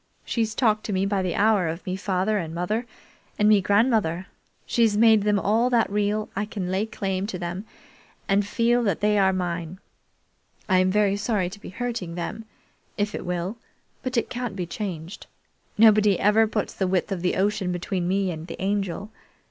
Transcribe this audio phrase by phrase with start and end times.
[0.25, 2.87] She's talked to me by the hour of me father and mother
[3.37, 4.25] and me grandmother.
[4.65, 7.65] She's made them all that real I can lay claim to them
[8.27, 9.77] and feel that they are mine.
[10.67, 12.45] I'm very sorry to be hurting them,
[12.97, 13.57] if it will,
[14.01, 15.27] but it can't be changed.
[15.77, 19.11] Nobody ever puts the width of the ocean between me and the Angel.